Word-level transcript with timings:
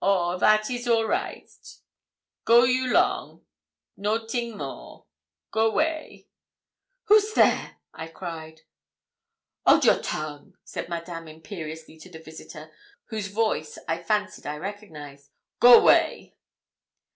'Oh, 0.00 0.38
that 0.38 0.70
is 0.70 0.86
all 0.86 1.06
right; 1.08 1.50
go 2.44 2.62
you 2.62 2.92
long, 2.92 3.44
no 3.96 4.24
ting 4.24 4.56
more, 4.56 5.06
go 5.50 5.72
way.' 5.72 6.28
'Who's 7.06 7.32
there?' 7.32 7.78
I 7.92 8.06
cried. 8.06 8.60
'Hold 9.66 9.82
a 9.82 9.86
your 9.88 9.98
tongue,' 10.00 10.56
said 10.62 10.88
Madame 10.88 11.26
imperiously 11.26 11.98
to 11.98 12.10
the 12.12 12.20
visitor, 12.22 12.70
whose 13.06 13.26
voice 13.26 13.76
I 13.88 14.00
fancied 14.00 14.46
I 14.46 14.56
recognised 14.58 15.30
'go 15.58 15.82
way.' 15.82 16.36